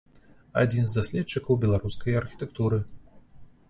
[0.61, 2.85] Адзін з даследчыкаў беларускай архітэктуры.